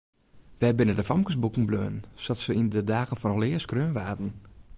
[0.59, 4.31] Wêr binne de famkesboeken bleaun sa't se yn de dagen fan alear skreaun waarden?